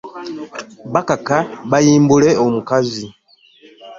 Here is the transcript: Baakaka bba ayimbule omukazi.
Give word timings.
Baakaka 0.93 1.37
bba 1.65 1.77
ayimbule 1.81 2.29
omukazi. 2.45 3.07